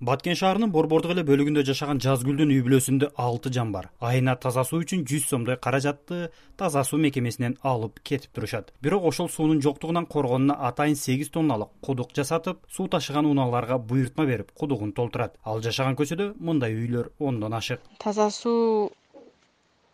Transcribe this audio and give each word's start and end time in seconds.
баткен 0.00 0.34
шаарынын 0.36 0.72
борбордук 0.72 1.14
эле 1.14 1.22
бөлүгүндө 1.24 1.62
жашаган 1.64 2.00
жазгүлдүн 2.04 2.50
үй 2.52 2.60
бүлөсүндө 2.66 3.08
алты 3.16 3.48
жан 3.48 3.70
бар. 3.72 3.86
Айына 4.04 4.34
таза 4.36 4.64
суу 4.68 4.82
үчүн 4.84 5.06
жүз 5.08 5.24
сомдой 5.30 5.56
каражатты 5.56 6.28
таза 6.60 6.82
суу 6.84 7.00
мекемесинен 7.00 7.56
алып 7.64 8.02
кетип 8.04 8.34
турушат. 8.36 8.74
Бирок 8.82 9.06
ошол 9.08 9.30
суунун 9.32 9.62
жоктугунан 9.64 10.04
коргонуна 10.04 10.58
атайын 10.68 11.00
сегиз 11.00 11.32
тонналык 11.32 11.72
кудук 11.80 12.12
жасатып 12.12 12.60
суу 12.68 12.88
ташыган 12.92 13.24
унааларга 13.24 13.78
буйртма 13.78 14.26
берип 14.26 14.52
кудугун 14.52 14.92
толтурат. 14.92 15.38
Ал 15.42 15.62
жашаган 15.64 15.96
көчөдө 15.96 16.34
мындай 16.36 16.76
үйлөр 16.76 17.12
ондон 17.18 17.56
ашык. 17.56 17.80
Таза 17.98 18.30
суу 18.30 18.90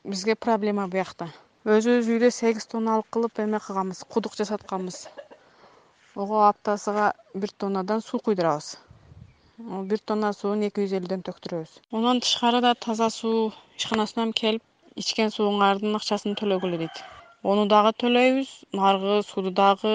бизге 0.02 0.34
проблема 0.34 0.88
биякта 0.88 1.30
өзүбүз 1.62 2.10
үйдө 2.10 2.34
сегиз 2.34 2.66
тонналык 2.66 3.06
кылып 3.06 3.38
эме 3.38 3.62
кылганбыз 3.62 4.02
кудук 4.10 4.34
жасатканбыз. 4.34 5.06
Ого 6.16 6.48
аптасыга 6.48 7.12
бир 7.34 7.54
тоннадан 7.54 8.02
суу 8.02 8.18
куйдурабыз 8.18 8.80
бир 9.88 10.00
тонна 10.06 10.32
сууну 10.32 10.66
эки 10.68 10.84
жүз 10.84 10.96
элүүдөн 10.98 11.22
төктүрөбүз. 11.26 11.72
Андан 11.94 12.20
тышкары 12.24 12.60
да 12.64 12.74
таза 12.74 13.08
суу 13.10 13.52
ишканасынан 13.78 14.32
келип 14.32 14.62
ичкен 14.98 15.30
сууңардын 15.34 15.94
акчасын 15.98 16.36
төлөгүлө 16.40 16.80
дейт. 16.82 17.02
Ону 17.42 17.66
дагы 17.70 17.92
төлөйбүз 18.02 18.50
наркы 18.78 19.20
сууну 19.28 19.52
дагы 19.54 19.94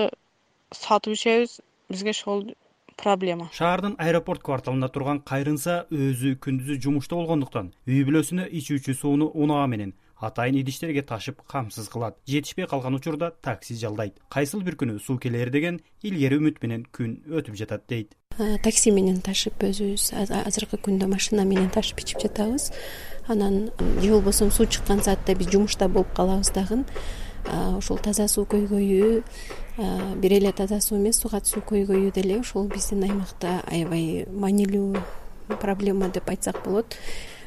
сатып 0.72 1.14
ичебиз 1.18 1.60
бизге 1.90 2.16
ошол 2.16 2.44
проблема. 2.98 3.50
Шаардын 3.54 3.96
аэропорт 4.00 4.44
кварталында 4.44 4.90
турган 4.90 5.22
кайрынса 5.22 5.86
өзү 5.92 6.36
күндүзү 6.44 6.80
жумушта 6.84 7.16
болгондуктан 7.20 7.72
үй 7.88 8.04
бүлөсүнө 8.08 8.50
ичүүчү 8.62 8.98
сууну 9.02 9.32
унаа 9.34 9.68
менен 9.68 9.94
атайын 10.18 10.58
идиштерге 10.64 11.04
ташып 11.06 11.44
камсыз 11.52 11.90
кылат. 11.94 12.18
Жетишпей 12.26 12.66
калган 12.68 12.98
учурда 12.98 13.32
такси 13.42 13.78
жалдайт. 13.78 14.18
Кайсыл 14.34 14.64
бир 14.66 14.80
күнү 14.82 15.00
суу 15.00 15.20
келер 15.22 15.52
деген 15.54 15.82
илгери 16.02 16.42
үмүт 16.42 16.64
менен 16.64 16.88
күн 16.92 17.20
өтүп 17.30 17.60
жатат 17.62 17.86
дейт 17.88 18.18
такси 18.38 18.92
менен 18.92 19.22
ташып 19.26 19.64
өзүбүз 19.68 20.12
азыркы 20.46 20.78
күндө 20.78 21.08
машина 21.10 21.46
менен 21.46 21.70
ташып 21.74 22.02
ичип 22.04 22.22
жатабыз. 22.22 22.72
Анан 23.28 23.72
же 24.02 24.12
болбосо 24.12 24.50
суу 24.52 24.66
чыккан 24.66 25.02
саатта 25.04 25.36
биз 25.36 25.50
жумушта 25.52 25.88
болуп 25.88 26.14
калабыз 26.16 26.52
дагы. 26.56 26.84
Ушул 27.78 27.98
таза 27.98 28.28
суу 28.28 28.46
көйгөйү 28.46 29.24
бир 30.20 30.34
эле 30.34 30.52
таза 30.52 30.82
суу 30.82 30.98
эмес 30.98 31.22
кат 31.22 31.48
суу 31.48 31.62
көйгөйү 31.64 32.12
деле 32.12 32.40
ушул 32.40 32.68
биздин 32.68 33.04
аймакта 33.04 33.62
аябай 33.72 34.26
маанилүү 34.28 35.04
проблема 35.62 36.10
деп 36.10 36.30
айтсак 36.30 36.60
болот 36.66 36.98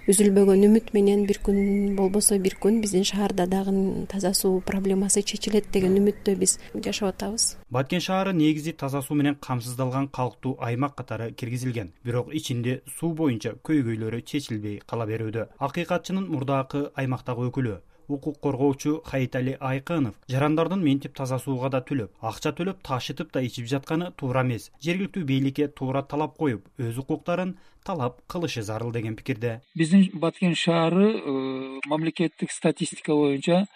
үзүлбөгөн 0.09 0.65
үмүт 0.65 0.95
менен 0.97 1.27
бир 1.29 1.41
күн 1.45 1.93
болбосо 1.99 2.39
бир 2.41 2.55
күн 2.63 2.79
биздин 2.81 3.05
шаарда 3.05 3.45
дагы 3.47 3.73
таза 4.09 4.33
суу 4.35 4.63
проблемасы 4.65 5.23
чечилет 5.23 5.69
деген 5.73 5.99
үмүттө 6.01 6.37
биз 6.41 6.57
жашап 6.75 7.11
атабыз. 7.11 7.57
Баткен 7.69 8.01
шаары 8.01 8.33
негизи 8.33 8.73
таза 8.73 9.03
суу 9.03 9.19
менен 9.21 9.37
камсыздалган 9.37 10.09
калктуу 10.09 10.57
аймак 10.61 10.97
катары 10.97 11.33
киргизилген 11.33 11.93
бирок 12.05 12.33
ичинде 12.33 12.81
суу 12.99 13.13
боюнча 13.15 13.53
көйгөйлөрү 13.63 14.23
чечилбей 14.25 14.81
кала 14.87 15.07
берүүдө. 15.07 15.47
Акыйкатчынын 15.59 16.27
мурдакы 16.33 16.89
аймактагы 16.97 17.51
өкүлү 17.51 17.77
укук 18.11 18.41
коргоочу 18.41 19.01
хаитали 19.05 19.57
айкынов. 19.61 20.15
Жарандардын 20.29 20.83
мынтип 20.83 21.15
таза 21.17 21.39
сууга 21.39 21.71
да 21.71 21.81
төлөп 21.81 22.11
акча 22.21 22.53
төлөп 22.53 22.83
ташытып 22.83 23.33
да 23.33 23.43
ичип 23.43 23.67
жатканы 23.67 24.13
туура 24.17 24.43
эмес. 24.43 24.71
Жергиликтүү 24.83 25.25
бийликке 25.25 25.69
туура 25.69 26.03
талап 26.03 26.37
коюп 26.37 26.67
өз 26.79 26.99
укуктарын 26.99 27.57
талап 27.85 28.21
кылышы 28.27 28.63
зарыл 28.63 28.93
деген 28.93 29.17
пикирде. 29.17 29.61
Биздин 29.75 30.09
баткен 30.15 30.55
шаары 30.55 31.15
э, 31.17 31.81
мамлекеттик 31.87 32.51
статистика 32.51 33.15
боюнча 33.15 33.67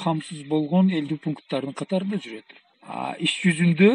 камсыз 0.00 0.46
болгон 0.48 0.90
элдүү 0.90 1.20
пункттардын 1.24 1.76
катарында 1.76 2.20
жүрөт. 2.24 2.56
Иш 3.20 3.34
жүзүндө 3.44 3.90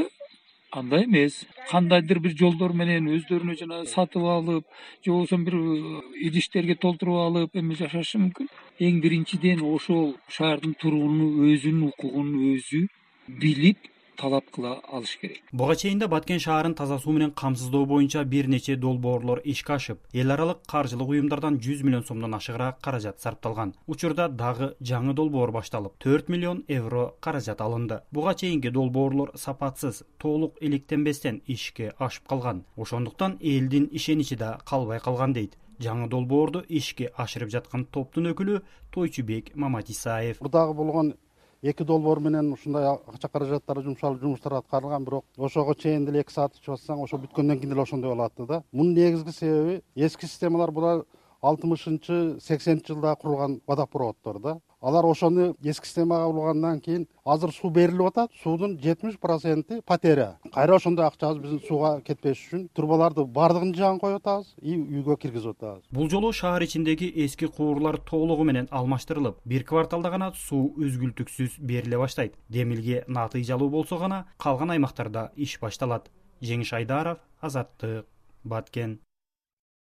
андай 0.76 1.06
эмес. 1.06 1.46
Кандайдыр 1.70 2.20
бир 2.20 2.36
жолдор 2.38 2.74
менен 2.74 3.08
өздөрүнө 3.16 3.56
жанагы 3.60 3.88
сатып 3.90 4.28
алып 4.36 4.66
же 5.06 5.12
болбосо 5.12 5.38
бир 5.48 5.56
э, 5.56 6.02
идиштерге 6.28 6.76
толтуруп 6.76 7.22
алып 7.24 7.56
эме 7.56 7.76
жашашы 7.80 8.20
мүмкүн. 8.20 8.50
Эң 8.80 9.02
биринчиден 9.02 9.64
ошол 9.64 10.16
шаардын 10.28 10.76
тургуну 10.82 11.48
өзүнүн 11.50 11.90
укугун 11.90 12.32
өзү 12.54 12.86
билип 13.28 13.92
талап 14.18 14.50
кыла 14.52 14.80
алыш 14.92 15.18
керек. 15.22 15.42
Буга 15.52 15.76
чейин 15.76 16.00
да 16.00 16.08
баткен 16.08 16.40
шаарын 16.40 16.76
таза 16.76 17.00
суу 17.00 17.14
менен 17.14 17.32
камсыздоо 17.32 17.86
боюнча 17.86 18.24
бир 18.24 18.48
нече 18.48 18.76
долбоорлор 18.76 19.42
ишке 19.44 19.74
ашып 19.74 20.00
эл 20.14 20.32
аралык 20.32 20.64
каржылык 20.68 21.10
уюмдардан 21.10 21.60
жүз 21.60 21.84
миллион 21.84 22.06
сомдон 22.06 22.34
ашыгыраак 22.36 22.80
каражат 22.82 23.22
сарпталган. 23.22 23.76
Учурда 23.88 24.28
дагы 24.30 24.76
жаңы 24.82 25.14
долбоор 25.14 25.52
башталып 25.52 25.98
төрт 26.00 26.30
миллион 26.30 26.64
евро 26.68 27.14
каражат 27.20 27.62
алынды. 27.62 28.02
Буга 28.12 28.34
чейинки 28.36 28.70
долбоорлор 28.70 29.32
сапатсыз 29.36 30.04
толук 30.18 30.58
иликтенбестен 30.62 31.42
ишке 31.48 31.94
ашып 32.00 32.28
калган. 32.28 32.66
Ошондуктан 32.76 33.38
элдин 33.42 33.90
ишеничи 33.92 34.36
да 34.36 34.60
калбай 34.66 35.00
калган 35.00 35.34
дейт. 35.34 35.58
Жаңы 35.80 36.08
долбоорду 36.08 36.64
ишке 36.70 37.10
ашырып 37.20 37.50
жаткан 37.52 37.84
топтун 37.92 38.30
өкүлү 38.32 38.62
тойчубек 38.96 39.50
маматисаев 39.56 40.40
мурдагы 40.40 40.74
болгон 40.74 41.16
эки 41.62 41.84
долбоор 41.84 42.20
менен 42.20 42.52
ушундай 42.54 42.86
акча 42.86 43.28
каражаттары 43.28 43.84
жумшалып 43.84 44.22
жумуштар 44.22 44.54
аткарылган 44.60 45.06
бирок 45.06 45.26
ошого 45.38 45.76
чейин 45.76 46.06
деле 46.06 46.22
эки 46.22 46.32
саат 46.32 46.56
ичип 46.56 46.74
атсаң 46.76 47.04
ошо 47.04 47.18
бүткөндөн 47.18 47.60
кийин 47.60 47.74
деле 47.74 47.82
ошондой 47.82 48.10
болуп 48.14 48.32
атты 48.32 48.46
да. 48.46 48.64
Мунун 48.72 48.94
негизги 48.94 49.32
себеби 49.32 49.82
эски 49.96 50.26
системалар 50.26 50.72
булар 50.72 51.06
алтымышынчы 51.42 52.40
сексенинчи 52.42 52.94
жылдагы 52.94 53.22
курулган 53.22 53.62
водопроводдор 53.68 54.40
да 54.40 54.60
алар 54.86 55.06
ошону 55.06 55.56
эски 55.64 55.88
системага 55.88 56.28
ургандан 56.30 56.80
кийин 56.80 57.08
азыр 57.26 57.52
суу 57.52 57.72
берилип 57.72 58.08
атат 58.12 58.32
суудун 58.44 58.78
жетимиш 58.80 59.18
проценти 59.18 59.82
потеря. 59.82 60.38
Кайра 60.54 60.76
ошондой 60.76 61.08
акчабыз 61.08 61.42
биздин 61.42 61.62
сууга 61.68 62.02
кетпеш 62.06 62.44
үчүн 62.46 62.68
трубаларды 62.76 63.26
баардыгын 63.26 63.74
жаагын 63.74 64.00
коюп 64.00 64.22
атабыз 64.22 64.54
и 64.62 64.76
үйгө 64.78 65.18
киргизип 65.18 65.56
атабыз. 65.58 65.84
Бул 65.92 66.10
жолу 66.10 66.32
шаар 66.32 66.62
ичиндеги 66.62 67.10
эски 67.26 67.48
куурлар 67.48 67.98
толугу 67.98 68.44
менен 68.44 68.68
алмаштырылып 68.70 69.42
бир 69.46 69.64
кварталда 69.64 70.12
гана 70.14 70.32
суу 70.36 70.76
үзгүлтүксүз 70.78 71.58
бериле 71.60 71.98
баштайт. 71.98 72.38
Демилге 72.50 73.06
натыйжалуу 73.08 73.70
болсо 73.70 73.98
гана 73.98 74.26
калган 74.38 74.70
аймактарда 74.70 75.32
иш 75.36 75.58
башталат. 75.60 76.12
Жеңиш 76.42 76.76
айдаров 76.78 77.18
азаттык 77.42 78.06
баткен 78.44 79.00